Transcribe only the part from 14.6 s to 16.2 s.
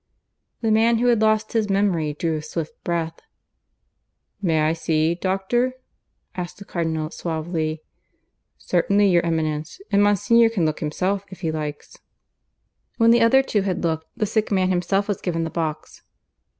himself was given the box.